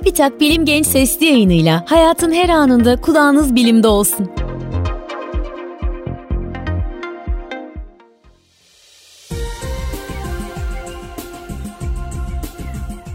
Çubitak 0.00 0.40
Bilim 0.40 0.64
Genç 0.64 0.86
Sesli 0.86 1.26
yayınıyla 1.26 1.84
hayatın 1.88 2.32
her 2.32 2.48
anında 2.48 3.00
kulağınız 3.00 3.54
bilimde 3.54 3.88
olsun. 3.88 4.30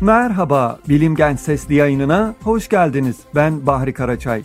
Merhaba, 0.01 0.79
Bilim 0.89 1.15
Genç 1.15 1.39
Sesli 1.39 1.75
yayınına 1.75 2.35
hoş 2.43 2.69
geldiniz. 2.69 3.17
Ben 3.35 3.65
Bahri 3.67 3.93
Karaçay. 3.93 4.43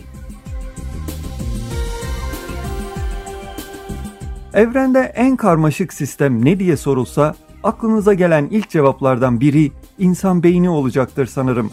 Evrende 4.54 5.12
en 5.14 5.36
karmaşık 5.36 5.92
sistem 5.92 6.44
ne 6.44 6.58
diye 6.58 6.76
sorulsa 6.76 7.34
aklınıza 7.62 8.14
gelen 8.14 8.48
ilk 8.50 8.70
cevaplardan 8.70 9.40
biri 9.40 9.72
insan 9.98 10.42
beyni 10.42 10.70
olacaktır 10.70 11.26
sanırım. 11.26 11.70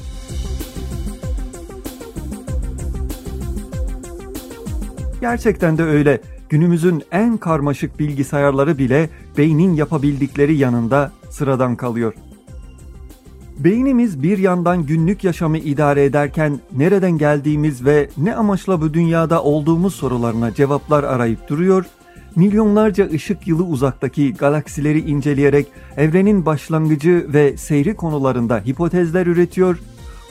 Gerçekten 5.32 5.78
de 5.78 5.84
öyle. 5.84 6.22
Günümüzün 6.50 7.04
en 7.12 7.38
karmaşık 7.38 8.00
bilgisayarları 8.00 8.78
bile 8.78 9.10
beynin 9.38 9.74
yapabildikleri 9.74 10.56
yanında 10.56 11.12
sıradan 11.30 11.76
kalıyor. 11.76 12.14
Beynimiz 13.58 14.24
bir 14.24 14.38
yandan 14.38 14.86
günlük 14.86 15.24
yaşamı 15.24 15.58
idare 15.58 16.06
ederken 16.06 16.60
nereden 16.78 17.18
geldiğimiz 17.18 17.86
ve 17.86 18.10
ne 18.18 18.36
amaçla 18.36 18.82
bu 18.82 18.94
dünyada 18.94 19.44
olduğumuz 19.44 19.96
sorularına 19.96 20.54
cevaplar 20.54 21.04
arayıp 21.04 21.50
duruyor, 21.50 21.86
milyonlarca 22.36 23.10
ışık 23.10 23.48
yılı 23.48 23.64
uzaktaki 23.64 24.34
galaksileri 24.34 25.00
inceleyerek 25.00 25.68
evrenin 25.98 26.46
başlangıcı 26.46 27.26
ve 27.34 27.58
seyri 27.58 27.96
konularında 27.96 28.60
hipotezler 28.66 29.28
üretiyor, 29.28 29.80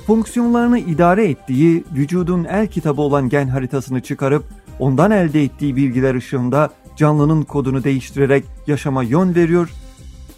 fonksiyonlarını 0.06 0.78
idare 0.78 1.30
ettiği 1.30 1.84
vücudun 1.96 2.44
el 2.44 2.66
kitabı 2.66 3.00
olan 3.00 3.28
gen 3.28 3.48
haritasını 3.48 4.00
çıkarıp 4.00 4.44
ondan 4.78 5.10
elde 5.10 5.42
ettiği 5.42 5.76
bilgiler 5.76 6.14
ışığında 6.14 6.70
canlının 6.96 7.42
kodunu 7.42 7.84
değiştirerek 7.84 8.44
yaşama 8.66 9.02
yön 9.02 9.34
veriyor. 9.34 9.70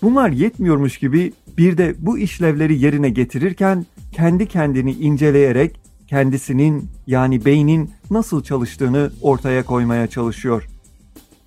Bunlar 0.03 0.31
yetmiyormuş 0.31 0.99
gibi 0.99 1.33
bir 1.59 1.79
de 1.79 1.95
bu 1.99 2.19
işlevleri 2.19 2.79
yerine 2.79 3.11
getirirken 3.11 3.87
kendi 4.13 4.47
kendini 4.47 4.93
inceleyerek 4.93 5.81
kendisinin 6.07 6.91
yani 7.07 7.45
beynin 7.45 7.91
nasıl 8.11 8.43
çalıştığını 8.43 9.11
ortaya 9.23 9.63
koymaya 9.63 10.07
çalışıyor. 10.07 10.69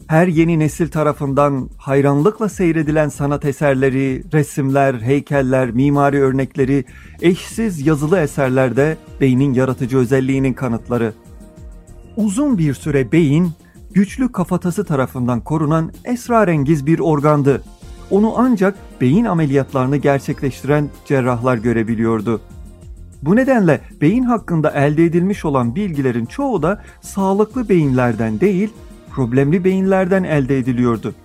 Her 0.07 0.27
yeni 0.27 0.59
nesil 0.59 0.89
tarafından 0.89 1.69
hayranlıkla 1.77 2.49
seyredilen 2.49 3.09
sanat 3.09 3.45
eserleri, 3.45 4.23
resimler, 4.33 5.01
heykeller, 5.01 5.71
mimari 5.71 6.21
örnekleri, 6.21 6.85
eşsiz 7.21 7.87
yazılı 7.87 8.19
eserlerde 8.19 8.97
beynin 9.21 9.53
yaratıcı 9.53 9.97
özelliğinin 9.97 10.53
kanıtları. 10.53 11.13
Uzun 12.17 12.57
bir 12.57 12.73
süre 12.73 13.11
beyin, 13.11 13.51
güçlü 13.93 14.31
kafatası 14.31 14.85
tarafından 14.85 15.41
korunan 15.41 15.91
esrarengiz 16.03 16.85
bir 16.85 16.99
organdı. 16.99 17.63
Onu 18.11 18.33
ancak 18.37 18.75
beyin 19.01 19.25
ameliyatlarını 19.25 19.97
gerçekleştiren 19.97 20.89
cerrahlar 21.05 21.57
görebiliyordu. 21.57 22.41
Bu 23.21 23.35
nedenle 23.35 23.81
beyin 24.01 24.23
hakkında 24.23 24.71
elde 24.71 25.05
edilmiş 25.05 25.45
olan 25.45 25.75
bilgilerin 25.75 26.25
çoğu 26.25 26.63
da 26.63 26.81
sağlıklı 27.01 27.69
beyinlerden 27.69 28.39
değil, 28.39 28.69
problemli 29.11 29.63
beyinlerden 29.63 30.23
elde 30.23 30.57
ediliyordu. 30.57 31.15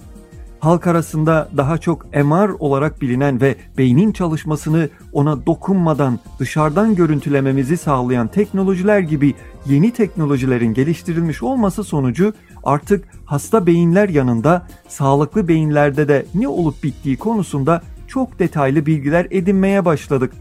Halk 0.61 0.87
arasında 0.87 1.49
daha 1.57 1.79
çok 1.79 2.15
MR 2.15 2.49
olarak 2.49 3.03
bilinen 3.03 3.41
ve 3.41 3.57
beynin 3.79 4.13
çalışmasını 4.13 4.89
ona 5.13 5.47
dokunmadan 5.47 6.19
dışarıdan 6.39 6.95
görüntülememizi 6.95 7.77
sağlayan 7.77 8.29
teknolojiler 8.29 8.99
gibi 8.99 9.35
yeni 9.67 9.91
teknolojilerin 9.91 10.75
geliştirilmiş 10.75 11.43
olması 11.43 11.85
sonucu 11.85 12.33
artık 12.65 13.05
hasta 13.25 13.67
beyinler 13.67 14.09
yanında 14.09 14.67
sağlıklı 14.89 15.49
beyinlerde 15.49 16.09
de 16.09 16.27
ne 16.35 16.49
olup 16.49 16.83
bittiği 16.83 17.17
konusunda 17.17 17.83
çok 18.09 18.39
detaylı 18.39 18.87
bilgiler 18.87 19.27
edinmeye 19.31 19.85
başladık. 19.85 20.33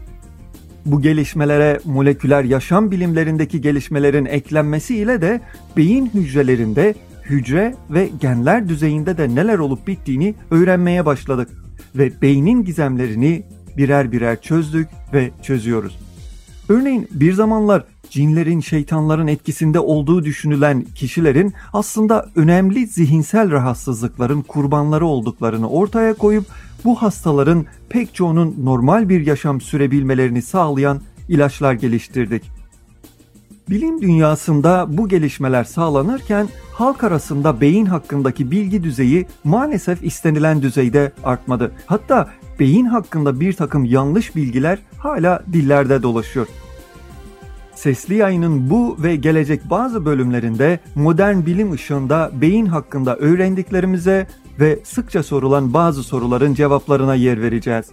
Bu 0.86 1.02
gelişmelere 1.02 1.80
moleküler 1.84 2.44
yaşam 2.44 2.90
bilimlerindeki 2.90 3.60
gelişmelerin 3.60 4.24
eklenmesiyle 4.24 5.22
de 5.22 5.40
beyin 5.76 6.10
hücrelerinde 6.14 6.94
hücre 7.30 7.74
ve 7.90 8.10
genler 8.20 8.68
düzeyinde 8.68 9.18
de 9.18 9.34
neler 9.34 9.58
olup 9.58 9.86
bittiğini 9.86 10.34
öğrenmeye 10.50 11.06
başladık 11.06 11.48
ve 11.94 12.12
beynin 12.22 12.64
gizemlerini 12.64 13.42
birer 13.76 14.12
birer 14.12 14.40
çözdük 14.40 14.88
ve 15.12 15.30
çözüyoruz. 15.42 15.98
Örneğin 16.68 17.08
bir 17.10 17.32
zamanlar 17.32 17.84
cinlerin, 18.10 18.60
şeytanların 18.60 19.26
etkisinde 19.26 19.80
olduğu 19.80 20.24
düşünülen 20.24 20.84
kişilerin 20.94 21.52
aslında 21.72 22.26
önemli 22.36 22.86
zihinsel 22.86 23.50
rahatsızlıkların 23.50 24.42
kurbanları 24.42 25.06
olduklarını 25.06 25.68
ortaya 25.68 26.14
koyup 26.14 26.44
bu 26.84 26.94
hastaların 26.94 27.66
pek 27.88 28.14
çoğunun 28.14 28.56
normal 28.64 29.08
bir 29.08 29.26
yaşam 29.26 29.60
sürebilmelerini 29.60 30.42
sağlayan 30.42 31.00
ilaçlar 31.28 31.72
geliştirdik. 31.72 32.55
Bilim 33.70 34.02
dünyasında 34.02 34.86
bu 34.88 35.08
gelişmeler 35.08 35.64
sağlanırken 35.64 36.48
halk 36.72 37.04
arasında 37.04 37.60
beyin 37.60 37.86
hakkındaki 37.86 38.50
bilgi 38.50 38.82
düzeyi 38.82 39.26
maalesef 39.44 40.02
istenilen 40.02 40.62
düzeyde 40.62 41.12
artmadı. 41.24 41.72
Hatta 41.86 42.28
beyin 42.60 42.84
hakkında 42.84 43.40
bir 43.40 43.52
takım 43.52 43.84
yanlış 43.84 44.36
bilgiler 44.36 44.78
hala 44.98 45.42
dillerde 45.52 46.02
dolaşıyor. 46.02 46.46
Sesli 47.74 48.14
yayının 48.14 48.70
bu 48.70 48.96
ve 49.02 49.16
gelecek 49.16 49.70
bazı 49.70 50.04
bölümlerinde 50.04 50.80
modern 50.94 51.46
bilim 51.46 51.72
ışığında 51.72 52.30
beyin 52.40 52.66
hakkında 52.66 53.16
öğrendiklerimize 53.16 54.26
ve 54.60 54.78
sıkça 54.84 55.22
sorulan 55.22 55.74
bazı 55.74 56.02
soruların 56.02 56.54
cevaplarına 56.54 57.14
yer 57.14 57.42
vereceğiz. 57.42 57.86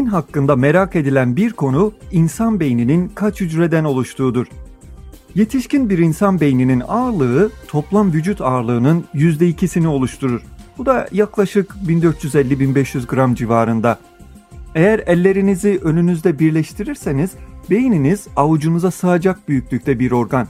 Beyin 0.00 0.10
hakkında 0.10 0.56
merak 0.56 0.96
edilen 0.96 1.36
bir 1.36 1.52
konu 1.52 1.92
insan 2.12 2.60
beyninin 2.60 3.08
kaç 3.08 3.40
hücreden 3.40 3.84
oluştuğudur. 3.84 4.46
Yetişkin 5.34 5.90
bir 5.90 5.98
insan 5.98 6.40
beyninin 6.40 6.82
ağırlığı 6.88 7.50
toplam 7.68 8.12
vücut 8.12 8.40
ağırlığının 8.40 9.04
%2'sini 9.14 9.86
oluşturur. 9.86 10.40
Bu 10.78 10.86
da 10.86 11.08
yaklaşık 11.12 11.70
1450-1500 11.86 13.06
gram 13.06 13.34
civarında. 13.34 13.98
Eğer 14.74 14.98
ellerinizi 15.06 15.80
önünüzde 15.82 16.38
birleştirirseniz 16.38 17.30
beyniniz 17.70 18.26
avucunuza 18.36 18.90
sığacak 18.90 19.48
büyüklükte 19.48 19.98
bir 19.98 20.10
organ. 20.10 20.46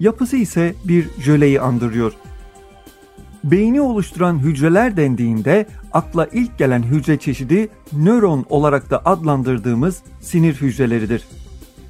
Yapısı 0.00 0.36
ise 0.36 0.74
bir 0.84 1.08
jöleyi 1.20 1.60
andırıyor. 1.60 2.12
Beyni 3.44 3.80
oluşturan 3.80 4.38
hücreler 4.38 4.96
dendiğinde 4.96 5.66
akla 5.92 6.26
ilk 6.32 6.58
gelen 6.58 6.82
hücre 6.82 7.16
çeşidi 7.16 7.68
nöron 7.92 8.46
olarak 8.48 8.90
da 8.90 9.02
adlandırdığımız 9.04 10.02
sinir 10.20 10.54
hücreleridir. 10.54 11.24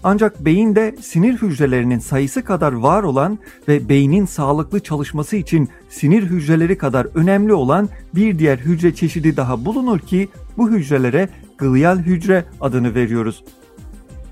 Ancak 0.05 0.45
beyinde 0.45 0.97
sinir 1.01 1.43
hücrelerinin 1.43 1.99
sayısı 1.99 2.45
kadar 2.45 2.73
var 2.73 3.03
olan 3.03 3.39
ve 3.69 3.89
beynin 3.89 4.25
sağlıklı 4.25 4.81
çalışması 4.81 5.37
için 5.37 5.69
sinir 5.91 6.23
hücreleri 6.23 6.79
kadar 6.79 7.07
önemli 7.15 7.53
olan 7.53 7.89
bir 8.15 8.39
diğer 8.39 8.59
hücre 8.59 8.95
çeşidi 8.95 9.37
daha 9.37 9.65
bulunur 9.65 9.99
ki 9.99 10.29
bu 10.57 10.71
hücrelere 10.71 11.29
glial 11.59 11.99
hücre 11.99 12.45
adını 12.61 12.95
veriyoruz. 12.95 13.45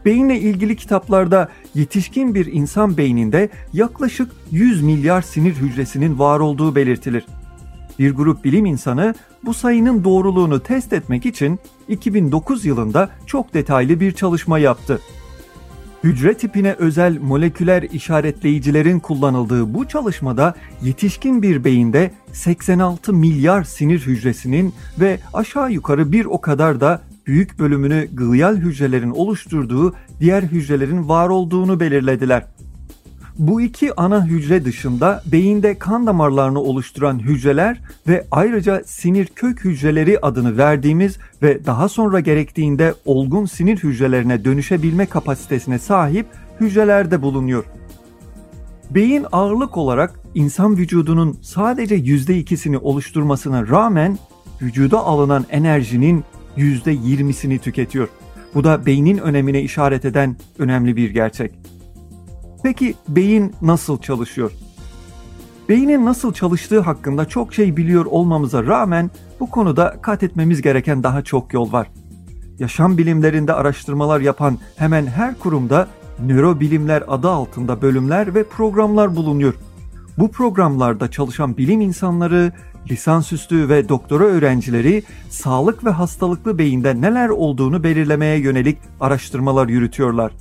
Beyinle 0.07 0.41
ilgili 0.41 0.77
kitaplarda 0.77 1.49
yetişkin 1.75 2.35
bir 2.35 2.47
insan 2.47 2.97
beyninde 2.97 3.49
yaklaşık 3.73 4.33
100 4.51 4.83
milyar 4.83 5.23
sinir 5.23 5.55
hücresinin 5.55 6.19
var 6.19 6.41
olduğu 6.41 6.75
belirtilir. 6.75 7.27
Bir 7.99 8.15
grup 8.15 8.45
bilim 8.45 8.67
insanı 8.67 9.15
bu 9.45 9.55
sayının 9.55 10.05
doğruluğunu 10.05 10.63
test 10.63 10.93
etmek 10.93 11.27
için 11.27 11.59
2009 11.89 12.65
yılında 12.65 13.11
çok 13.27 13.55
detaylı 13.55 14.01
bir 14.01 14.13
çalışma 14.13 14.59
yaptı. 14.59 15.01
Hücre 16.05 16.35
tipine 16.35 16.73
özel 16.73 17.19
moleküler 17.19 17.83
işaretleyicilerin 17.83 19.01
kullanıldığı 19.01 19.75
bu 19.75 19.89
çalışmada 19.89 20.55
yetişkin 20.83 21.43
bir 21.43 21.65
beyinde 21.65 22.11
86 22.33 23.13
milyar 23.13 23.65
sinir 23.65 24.01
hücresinin 24.01 24.75
ve 25.01 25.19
aşağı 25.35 25.73
yukarı 25.73 26.13
bir 26.13 26.25
o 26.25 26.41
kadar 26.41 26.81
da 26.81 27.03
büyük 27.27 27.59
bölümünü 27.59 28.09
glial 28.13 28.57
hücrelerin 28.57 29.11
oluşturduğu 29.11 29.95
diğer 30.21 30.43
hücrelerin 30.43 31.09
var 31.09 31.29
olduğunu 31.29 31.81
belirlediler. 31.81 32.47
Bu 33.39 33.61
iki 33.61 34.01
ana 34.01 34.27
hücre 34.27 34.65
dışında 34.65 35.23
beyinde 35.33 35.79
kan 35.79 36.07
damarlarını 36.07 36.61
oluşturan 36.61 37.19
hücreler 37.19 37.81
ve 38.09 38.27
ayrıca 38.31 38.83
sinir 38.85 39.27
kök 39.27 39.65
hücreleri 39.65 40.19
adını 40.21 40.57
verdiğimiz 40.57 41.19
ve 41.43 41.67
daha 41.67 41.89
sonra 41.89 42.21
gerektiğinde 42.21 42.95
olgun 43.05 43.45
sinir 43.45 43.77
hücrelerine 43.77 44.45
dönüşebilme 44.45 45.07
kapasitesine 45.07 45.79
sahip 45.79 46.27
hücreler 46.61 47.11
de 47.11 47.23
bulunuyor. 47.23 47.65
Beyin 48.91 49.27
ağırlık 49.33 49.77
olarak 49.77 50.21
insan 50.35 50.77
vücudunun 50.77 51.39
sadece 51.43 51.97
%2'sini 51.97 52.77
oluşturmasına 52.77 53.69
rağmen 53.69 54.19
vücuda 54.63 54.99
alınan 54.99 55.45
enerjinin 55.51 56.25
%20'sini 56.57 57.59
tüketiyor. 57.59 58.09
Bu 58.55 58.65
da 58.65 58.87
beynin 58.87 59.19
önemine 59.19 59.63
işaret 59.63 60.05
eden 60.05 60.37
önemli 60.59 60.97
bir 60.97 61.11
gerçek. 61.11 61.59
Peki 62.63 62.95
beyin 63.09 63.55
nasıl 63.63 63.99
çalışıyor? 64.01 64.53
Beynin 65.69 66.05
nasıl 66.05 66.33
çalıştığı 66.33 66.81
hakkında 66.81 67.29
çok 67.29 67.55
şey 67.55 67.77
biliyor 67.77 68.05
olmamıza 68.05 68.63
rağmen 68.63 69.11
bu 69.41 69.51
konuda 69.51 69.97
kat 70.03 70.23
etmemiz 70.23 70.63
gereken 70.63 71.03
daha 71.03 71.23
çok 71.23 71.53
yol 71.53 71.73
var. 71.73 71.91
Yaşam 72.59 72.99
bilimlerinde 72.99 73.53
araştırmalar 73.53 74.21
yapan 74.21 74.59
hemen 74.77 75.07
her 75.07 75.39
kurumda 75.39 75.89
nörobilimler 76.27 77.05
adı 77.09 77.31
altında 77.31 77.83
bölümler 77.83 78.35
ve 78.35 78.45
programlar 78.45 79.17
bulunuyor. 79.17 79.55
Bu 80.19 80.31
programlarda 80.31 81.11
çalışan 81.11 81.57
bilim 81.57 81.81
insanları, 81.81 82.53
lisansüstü 82.91 83.69
ve 83.69 83.89
doktora 83.89 84.25
öğrencileri 84.25 85.03
sağlık 85.31 85.85
ve 85.85 85.91
hastalıklı 85.91 86.59
beyinde 86.59 87.01
neler 87.01 87.29
olduğunu 87.29 87.83
belirlemeye 87.83 88.39
yönelik 88.39 88.79
araştırmalar 89.01 89.69
yürütüyorlar. 89.69 90.33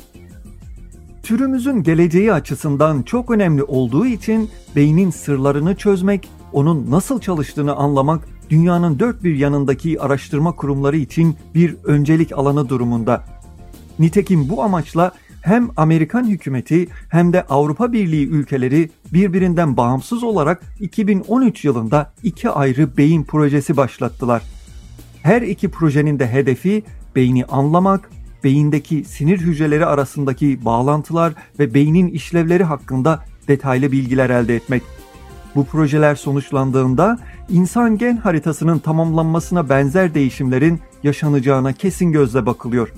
Türümüzün 1.23 1.83
geleceği 1.83 2.33
açısından 2.33 3.03
çok 3.03 3.31
önemli 3.31 3.63
olduğu 3.63 4.05
için 4.05 4.49
beynin 4.75 5.09
sırlarını 5.09 5.75
çözmek, 5.75 6.29
onun 6.53 6.91
nasıl 6.91 7.21
çalıştığını 7.21 7.75
anlamak 7.75 8.27
dünyanın 8.49 8.99
dört 8.99 9.23
bir 9.23 9.35
yanındaki 9.35 10.01
araştırma 10.01 10.55
kurumları 10.55 10.97
için 10.97 11.35
bir 11.55 11.75
öncelik 11.83 12.31
alanı 12.31 12.69
durumunda. 12.69 13.23
Nitekim 13.99 14.49
bu 14.49 14.63
amaçla 14.63 15.11
hem 15.45 15.69
Amerikan 15.77 16.27
hükümeti 16.27 16.87
hem 17.09 17.33
de 17.33 17.43
Avrupa 17.43 17.93
Birliği 17.93 18.27
ülkeleri 18.27 18.89
birbirinden 19.13 19.77
bağımsız 19.77 20.23
olarak 20.23 20.61
2013 20.79 21.65
yılında 21.65 22.13
iki 22.23 22.49
ayrı 22.49 22.97
beyin 22.97 23.23
projesi 23.23 23.77
başlattılar. 23.77 24.41
Her 25.23 25.41
iki 25.41 25.71
projenin 25.71 26.19
de 26.19 26.27
hedefi 26.27 26.83
beyni 27.15 27.45
anlamak, 27.45 28.09
beyindeki 28.43 29.03
sinir 29.03 29.39
hücreleri 29.39 29.85
arasındaki 29.85 30.65
bağlantılar 30.65 31.33
ve 31.59 31.73
beynin 31.73 32.07
işlevleri 32.07 32.63
hakkında 32.63 33.25
detaylı 33.47 33.91
bilgiler 33.91 34.29
elde 34.29 34.55
etmek. 34.55 34.83
Bu 35.55 35.65
projeler 35.65 36.15
sonuçlandığında 36.15 37.19
insan 37.49 37.97
gen 37.97 38.17
haritasının 38.17 38.79
tamamlanmasına 38.79 39.69
benzer 39.69 40.13
değişimlerin 40.13 40.79
yaşanacağına 41.03 41.73
kesin 41.73 42.11
gözle 42.11 42.45
bakılıyor. 42.45 42.93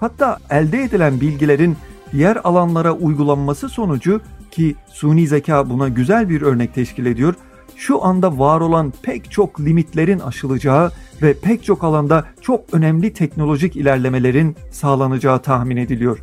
Hatta 0.00 0.38
elde 0.50 0.82
edilen 0.82 1.20
bilgilerin 1.20 1.76
diğer 2.12 2.38
alanlara 2.44 2.92
uygulanması 2.92 3.68
sonucu 3.68 4.20
ki 4.50 4.74
suni 4.92 5.26
zeka 5.26 5.70
buna 5.70 5.88
güzel 5.88 6.28
bir 6.28 6.42
örnek 6.42 6.74
teşkil 6.74 7.06
ediyor. 7.06 7.34
Şu 7.76 8.04
anda 8.04 8.38
var 8.38 8.60
olan 8.60 8.92
pek 9.02 9.30
çok 9.30 9.60
limitlerin 9.60 10.18
aşılacağı 10.18 10.92
ve 11.22 11.34
pek 11.34 11.64
çok 11.64 11.84
alanda 11.84 12.24
çok 12.40 12.74
önemli 12.74 13.12
teknolojik 13.12 13.76
ilerlemelerin 13.76 14.56
sağlanacağı 14.70 15.42
tahmin 15.42 15.76
ediliyor. 15.76 16.18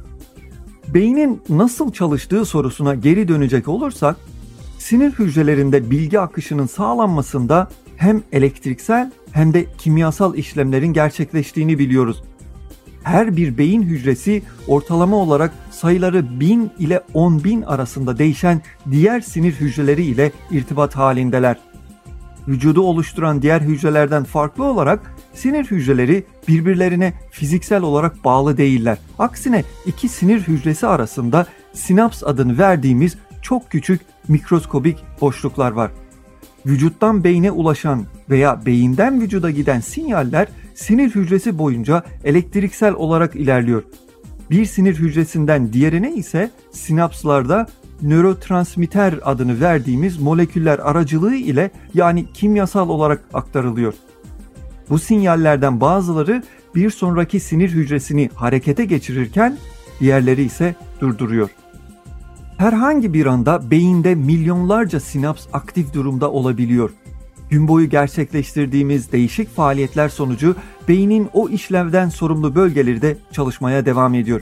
Beynin 0.87 1.41
nasıl 1.49 1.91
çalıştığı 1.91 2.45
sorusuna 2.45 2.95
geri 2.95 3.27
dönecek 3.27 3.67
olursak, 3.67 4.15
sinir 4.77 5.11
hücrelerinde 5.11 5.91
bilgi 5.91 6.19
akışının 6.19 6.67
sağlanmasında 6.67 7.69
hem 7.97 8.21
elektriksel 8.31 9.11
hem 9.31 9.53
de 9.53 9.65
kimyasal 9.77 10.35
işlemlerin 10.35 10.93
gerçekleştiğini 10.93 11.79
biliyoruz. 11.79 12.23
Her 13.07 13.37
bir 13.37 13.57
beyin 13.57 13.81
hücresi 13.81 14.43
ortalama 14.67 15.15
olarak 15.15 15.51
sayıları 15.71 16.39
1000 16.39 16.71
ile 16.79 17.01
10 17.13 17.43
bin 17.43 17.61
arasında 17.61 18.17
değişen 18.17 18.61
diğer 18.91 19.21
sinir 19.21 19.53
hücreleri 19.53 20.05
ile 20.05 20.31
irtibat 20.51 20.95
halindeler. 20.95 21.57
Vücudu 22.47 22.81
oluşturan 22.81 23.41
diğer 23.41 23.61
hücrelerden 23.61 24.23
farklı 24.23 24.63
olarak 24.63 25.15
sinir 25.33 25.65
hücreleri 25.65 26.23
birbirlerine 26.47 27.13
fiziksel 27.31 27.81
olarak 27.81 28.25
bağlı 28.25 28.57
değiller. 28.57 28.97
Aksine 29.19 29.63
iki 29.85 30.09
sinir 30.09 30.41
hücresi 30.41 30.87
arasında 30.87 31.45
sinaps 31.73 32.23
adını 32.23 32.57
verdiğimiz 32.57 33.17
çok 33.41 33.71
küçük 33.71 34.01
mikroskobik 34.27 34.97
boşluklar 35.21 35.71
var. 35.71 35.91
Vücuttan 36.65 37.23
beyne 37.23 37.51
ulaşan 37.51 38.05
veya 38.29 38.65
beyinden 38.65 39.21
vücuda 39.21 39.51
giden 39.51 39.79
sinyaller 39.79 40.47
sinir 40.77 41.15
hücresi 41.15 41.57
boyunca 41.57 42.03
elektriksel 42.23 42.93
olarak 42.93 43.35
ilerliyor. 43.35 43.83
Bir 44.49 44.65
sinir 44.65 44.95
hücresinden 44.95 45.73
diğerine 45.73 46.13
ise 46.13 46.51
sinapslarda 46.71 47.67
nörotransmitter 48.01 49.19
adını 49.23 49.61
verdiğimiz 49.61 50.19
moleküller 50.19 50.79
aracılığı 50.79 51.35
ile 51.35 51.71
yani 51.93 52.25
kimyasal 52.33 52.89
olarak 52.89 53.21
aktarılıyor. 53.33 53.93
Bu 54.89 54.99
sinyallerden 54.99 55.81
bazıları 55.81 56.43
bir 56.75 56.89
sonraki 56.89 57.39
sinir 57.39 57.69
hücresini 57.69 58.29
harekete 58.35 58.85
geçirirken 58.85 59.57
diğerleri 59.99 60.43
ise 60.43 60.75
durduruyor. 61.01 61.49
Herhangi 62.57 63.13
bir 63.13 63.25
anda 63.25 63.71
beyinde 63.71 64.15
milyonlarca 64.15 64.99
sinaps 64.99 65.47
aktif 65.53 65.93
durumda 65.93 66.31
olabiliyor. 66.31 66.89
Gün 67.49 67.67
boyu 67.67 67.89
gerçekleştirdiğimiz 67.89 69.11
değişik 69.11 69.55
faaliyetler 69.55 70.09
sonucu 70.09 70.55
beynin 70.87 71.29
o 71.33 71.49
işlevden 71.49 72.09
sorumlu 72.09 72.55
bölgeleri 72.55 73.01
de 73.01 73.17
çalışmaya 73.31 73.85
devam 73.85 74.13
ediyor. 74.13 74.41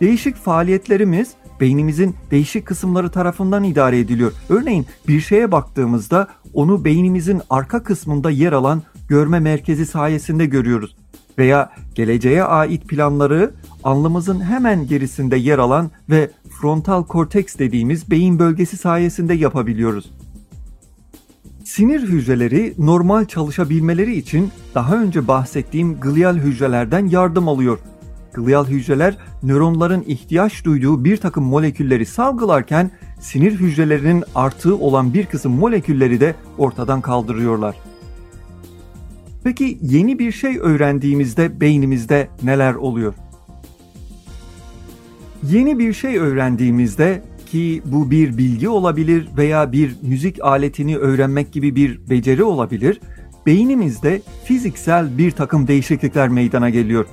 Değişik 0.00 0.36
faaliyetlerimiz 0.36 1.30
beynimizin 1.60 2.16
değişik 2.30 2.66
kısımları 2.66 3.10
tarafından 3.10 3.64
idare 3.64 3.98
ediliyor. 3.98 4.32
Örneğin 4.48 4.86
bir 5.08 5.20
şeye 5.20 5.52
baktığımızda 5.52 6.28
onu 6.54 6.84
beynimizin 6.84 7.42
arka 7.50 7.82
kısmında 7.82 8.30
yer 8.30 8.52
alan 8.52 8.82
görme 9.08 9.40
merkezi 9.40 9.86
sayesinde 9.86 10.46
görüyoruz. 10.46 10.96
Veya 11.38 11.72
geleceğe 11.94 12.44
ait 12.44 12.88
planları 12.88 13.50
alnımızın 13.84 14.40
hemen 14.40 14.86
gerisinde 14.86 15.36
yer 15.36 15.58
alan 15.58 15.90
ve 16.10 16.30
frontal 16.50 17.04
korteks 17.04 17.58
dediğimiz 17.58 18.10
beyin 18.10 18.38
bölgesi 18.38 18.76
sayesinde 18.76 19.34
yapabiliyoruz. 19.34 20.10
Sinir 21.68 22.02
hücreleri 22.02 22.74
normal 22.78 23.24
çalışabilmeleri 23.24 24.14
için 24.16 24.50
daha 24.74 24.96
önce 24.96 25.28
bahsettiğim 25.28 26.00
glial 26.00 26.36
hücrelerden 26.36 27.06
yardım 27.06 27.48
alıyor. 27.48 27.78
Glial 28.34 28.66
hücreler 28.66 29.18
nöronların 29.42 30.04
ihtiyaç 30.06 30.64
duyduğu 30.64 31.04
bir 31.04 31.16
takım 31.16 31.44
molekülleri 31.44 32.06
salgılarken 32.06 32.90
sinir 33.20 33.52
hücrelerinin 33.52 34.24
artığı 34.34 34.76
olan 34.76 35.14
bir 35.14 35.26
kısım 35.26 35.52
molekülleri 35.52 36.20
de 36.20 36.34
ortadan 36.58 37.00
kaldırıyorlar. 37.00 37.76
Peki 39.44 39.78
yeni 39.82 40.18
bir 40.18 40.32
şey 40.32 40.58
öğrendiğimizde 40.58 41.60
beynimizde 41.60 42.28
neler 42.42 42.74
oluyor? 42.74 43.14
Yeni 45.42 45.78
bir 45.78 45.92
şey 45.92 46.18
öğrendiğimizde 46.18 47.22
ki 47.50 47.82
bu 47.84 48.10
bir 48.10 48.38
bilgi 48.38 48.68
olabilir 48.68 49.28
veya 49.36 49.72
bir 49.72 49.96
müzik 50.02 50.44
aletini 50.44 50.96
öğrenmek 50.96 51.52
gibi 51.52 51.76
bir 51.76 52.10
beceri 52.10 52.44
olabilir, 52.44 53.00
beynimizde 53.46 54.22
fiziksel 54.44 55.18
bir 55.18 55.30
takım 55.30 55.68
değişiklikler 55.68 56.28
meydana 56.28 56.70
geliyor. 56.70 57.06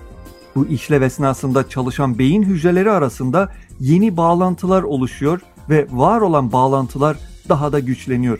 Bu 0.55 0.67
işlev 0.67 1.01
esnasında 1.01 1.69
çalışan 1.69 2.19
beyin 2.19 2.43
hücreleri 2.43 2.91
arasında 2.91 3.51
yeni 3.79 4.17
bağlantılar 4.17 4.83
oluşuyor 4.83 5.41
ve 5.69 5.87
var 5.91 6.21
olan 6.21 6.51
bağlantılar 6.51 7.17
daha 7.49 7.71
da 7.71 7.79
güçleniyor. 7.79 8.39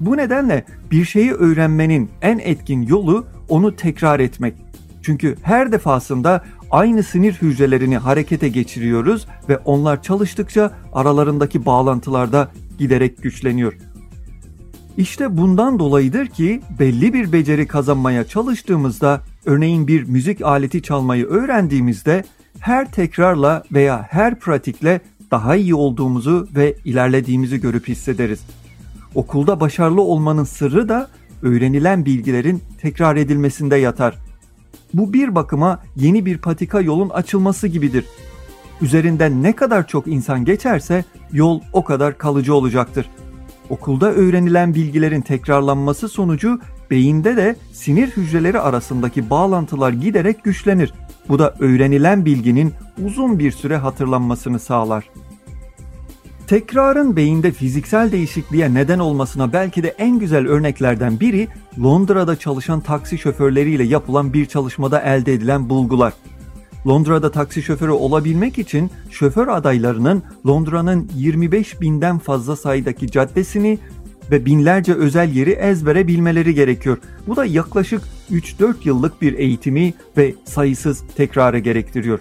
Bu 0.00 0.16
nedenle 0.16 0.64
bir 0.90 1.04
şeyi 1.04 1.32
öğrenmenin 1.32 2.10
en 2.22 2.38
etkin 2.38 2.82
yolu 2.82 3.26
onu 3.48 3.76
tekrar 3.76 4.20
etmek. 4.20 4.54
Çünkü 5.02 5.36
her 5.42 5.72
defasında 5.72 6.44
aynı 6.70 7.02
sinir 7.02 7.32
hücrelerini 7.32 7.98
harekete 7.98 8.48
geçiriyoruz 8.48 9.26
ve 9.48 9.58
onlar 9.58 10.02
çalıştıkça 10.02 10.72
aralarındaki 10.92 11.66
bağlantılar 11.66 12.32
da 12.32 12.50
giderek 12.78 13.22
güçleniyor. 13.22 13.76
İşte 14.96 15.36
bundan 15.36 15.78
dolayıdır 15.78 16.26
ki 16.26 16.60
belli 16.78 17.12
bir 17.12 17.32
beceri 17.32 17.66
kazanmaya 17.66 18.24
çalıştığımızda, 18.24 19.20
örneğin 19.46 19.86
bir 19.88 20.04
müzik 20.04 20.42
aleti 20.42 20.82
çalmayı 20.82 21.26
öğrendiğimizde 21.26 22.24
her 22.58 22.92
tekrarla 22.92 23.62
veya 23.72 24.06
her 24.10 24.38
pratikle 24.38 25.00
daha 25.30 25.56
iyi 25.56 25.74
olduğumuzu 25.74 26.48
ve 26.56 26.76
ilerlediğimizi 26.84 27.60
görüp 27.60 27.88
hissederiz. 27.88 28.40
Okulda 29.14 29.60
başarılı 29.60 30.00
olmanın 30.00 30.44
sırrı 30.44 30.88
da 30.88 31.08
öğrenilen 31.42 32.04
bilgilerin 32.06 32.62
tekrar 32.80 33.16
edilmesinde 33.16 33.76
yatar. 33.76 34.27
Bu 34.94 35.12
bir 35.12 35.34
bakıma 35.34 35.82
yeni 35.96 36.26
bir 36.26 36.38
patika 36.38 36.80
yolun 36.80 37.08
açılması 37.08 37.68
gibidir. 37.68 38.04
Üzerinden 38.80 39.42
ne 39.42 39.56
kadar 39.56 39.86
çok 39.86 40.06
insan 40.06 40.44
geçerse 40.44 41.04
yol 41.32 41.60
o 41.72 41.84
kadar 41.84 42.18
kalıcı 42.18 42.54
olacaktır. 42.54 43.10
Okulda 43.70 44.12
öğrenilen 44.12 44.74
bilgilerin 44.74 45.20
tekrarlanması 45.20 46.08
sonucu 46.08 46.60
beyinde 46.90 47.36
de 47.36 47.56
sinir 47.72 48.08
hücreleri 48.08 48.60
arasındaki 48.60 49.30
bağlantılar 49.30 49.92
giderek 49.92 50.44
güçlenir. 50.44 50.92
Bu 51.28 51.38
da 51.38 51.54
öğrenilen 51.58 52.24
bilginin 52.24 52.74
uzun 53.04 53.38
bir 53.38 53.52
süre 53.52 53.76
hatırlanmasını 53.76 54.58
sağlar. 54.58 55.10
Tekrarın 56.48 57.16
beyinde 57.16 57.52
fiziksel 57.52 58.12
değişikliğe 58.12 58.74
neden 58.74 58.98
olmasına 58.98 59.52
belki 59.52 59.82
de 59.82 59.88
en 59.88 60.18
güzel 60.18 60.46
örneklerden 60.46 61.20
biri 61.20 61.48
Londra'da 61.82 62.36
çalışan 62.36 62.80
taksi 62.80 63.18
şoförleriyle 63.18 63.84
yapılan 63.84 64.32
bir 64.32 64.46
çalışmada 64.46 65.00
elde 65.00 65.32
edilen 65.32 65.68
bulgular. 65.68 66.12
Londra'da 66.86 67.30
taksi 67.30 67.62
şoförü 67.62 67.90
olabilmek 67.90 68.58
için 68.58 68.90
şoför 69.10 69.48
adaylarının 69.48 70.22
Londra'nın 70.46 71.10
25 71.16 71.80
binden 71.80 72.18
fazla 72.18 72.56
sayıdaki 72.56 73.10
caddesini 73.10 73.78
ve 74.30 74.46
binlerce 74.46 74.94
özel 74.94 75.34
yeri 75.34 75.50
ezbere 75.50 76.06
bilmeleri 76.06 76.54
gerekiyor. 76.54 76.98
Bu 77.26 77.36
da 77.36 77.44
yaklaşık 77.44 78.02
3-4 78.30 78.74
yıllık 78.84 79.22
bir 79.22 79.38
eğitimi 79.38 79.94
ve 80.16 80.34
sayısız 80.44 81.04
tekrarı 81.16 81.58
gerektiriyor. 81.58 82.18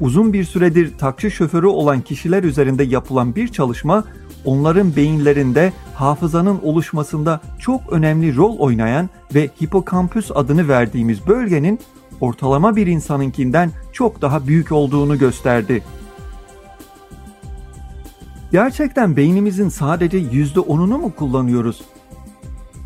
Uzun 0.00 0.32
bir 0.32 0.44
süredir 0.44 0.98
taksi 0.98 1.30
şoförü 1.30 1.66
olan 1.66 2.00
kişiler 2.00 2.42
üzerinde 2.42 2.82
yapılan 2.82 3.36
bir 3.36 3.48
çalışma 3.48 4.04
onların 4.44 4.96
beyinlerinde 4.96 5.72
hafızanın 5.94 6.60
oluşmasında 6.62 7.40
çok 7.58 7.92
önemli 7.92 8.36
rol 8.36 8.58
oynayan 8.58 9.08
ve 9.34 9.50
hipokampüs 9.62 10.30
adını 10.34 10.68
verdiğimiz 10.68 11.26
bölgenin 11.26 11.78
ortalama 12.20 12.76
bir 12.76 12.86
insanınkinden 12.86 13.70
çok 13.92 14.22
daha 14.22 14.46
büyük 14.46 14.72
olduğunu 14.72 15.18
gösterdi. 15.18 15.82
Gerçekten 18.52 19.16
beynimizin 19.16 19.68
sadece 19.68 20.18
%10'unu 20.18 20.98
mu 20.98 21.12
kullanıyoruz? 21.16 21.82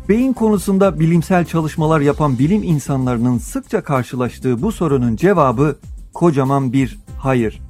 Beyin 0.09 0.33
konusunda 0.33 0.99
bilimsel 0.99 1.45
çalışmalar 1.45 1.99
yapan 2.01 2.39
bilim 2.39 2.63
insanlarının 2.63 3.37
sıkça 3.37 3.83
karşılaştığı 3.83 4.61
bu 4.61 4.71
sorunun 4.71 5.15
cevabı 5.15 5.75
kocaman 6.13 6.73
bir 6.73 6.99
hayır. 7.17 7.61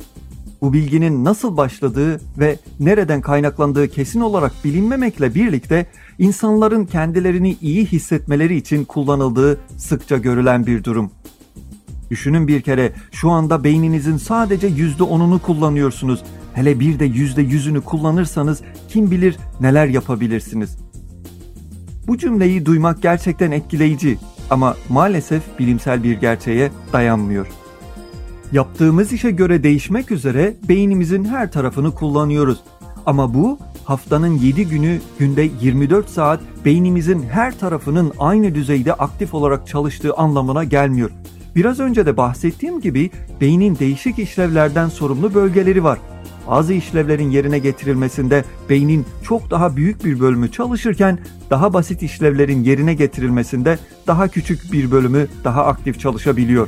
Bu 0.61 0.73
bilginin 0.73 1.25
nasıl 1.25 1.57
başladığı 1.57 2.21
ve 2.39 2.57
nereden 2.79 3.21
kaynaklandığı 3.21 3.87
kesin 3.87 4.21
olarak 4.21 4.51
bilinmemekle 4.63 5.35
birlikte 5.35 5.85
insanların 6.19 6.85
kendilerini 6.85 7.57
iyi 7.61 7.85
hissetmeleri 7.85 8.55
için 8.55 8.85
kullanıldığı 8.85 9.59
sıkça 9.77 10.17
görülen 10.17 10.65
bir 10.65 10.83
durum. 10.83 11.11
Düşünün 12.09 12.47
bir 12.47 12.61
kere 12.61 12.91
şu 13.11 13.29
anda 13.29 13.63
beyninizin 13.63 14.17
sadece 14.17 14.67
%10'unu 14.67 15.39
kullanıyorsunuz. 15.39 16.23
Hele 16.53 16.79
bir 16.79 16.99
de 16.99 17.07
%100'ünü 17.07 17.81
kullanırsanız 17.81 18.61
kim 18.89 19.11
bilir 19.11 19.37
neler 19.61 19.87
yapabilirsiniz. 19.87 20.77
Bu 22.07 22.17
cümleyi 22.17 22.65
duymak 22.65 23.01
gerçekten 23.01 23.51
etkileyici 23.51 24.17
ama 24.49 24.75
maalesef 24.89 25.59
bilimsel 25.59 26.03
bir 26.03 26.19
gerçeğe 26.19 26.71
dayanmıyor. 26.93 27.47
Yaptığımız 28.51 29.13
işe 29.13 29.31
göre 29.31 29.63
değişmek 29.63 30.11
üzere 30.11 30.55
beynimizin 30.69 31.25
her 31.25 31.51
tarafını 31.51 31.91
kullanıyoruz. 31.91 32.59
Ama 33.05 33.33
bu 33.33 33.59
haftanın 33.83 34.37
7 34.37 34.67
günü 34.67 34.99
günde 35.19 35.49
24 35.61 36.09
saat 36.09 36.39
beynimizin 36.65 37.23
her 37.23 37.59
tarafının 37.59 38.13
aynı 38.19 38.55
düzeyde 38.55 38.93
aktif 38.93 39.33
olarak 39.33 39.67
çalıştığı 39.67 40.13
anlamına 40.13 40.63
gelmiyor. 40.63 41.11
Biraz 41.55 41.79
önce 41.79 42.05
de 42.05 42.17
bahsettiğim 42.17 42.81
gibi 42.81 43.11
beynin 43.41 43.79
değişik 43.79 44.19
işlevlerden 44.19 44.89
sorumlu 44.89 45.33
bölgeleri 45.33 45.83
var. 45.83 45.99
Bazı 46.47 46.73
işlevlerin 46.73 47.29
yerine 47.29 47.59
getirilmesinde 47.59 48.43
beynin 48.69 49.05
çok 49.23 49.51
daha 49.51 49.75
büyük 49.75 50.05
bir 50.05 50.19
bölümü 50.19 50.51
çalışırken 50.51 51.19
daha 51.49 51.73
basit 51.73 52.03
işlevlerin 52.03 52.63
yerine 52.63 52.93
getirilmesinde 52.93 53.79
daha 54.07 54.27
küçük 54.27 54.73
bir 54.73 54.91
bölümü 54.91 55.27
daha 55.43 55.65
aktif 55.65 55.99
çalışabiliyor. 55.99 56.67